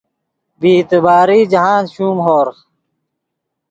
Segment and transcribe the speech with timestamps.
[0.59, 2.55] بی اعتباری جاہند شوم ہورغ